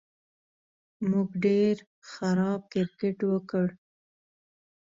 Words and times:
موږ 1.09 1.29
ډېر 1.45 1.75
خراب 2.11 2.61
کرېکټ 2.73 3.17
وکړ 3.31 3.67